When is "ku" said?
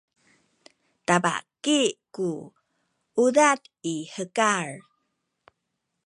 2.15-2.29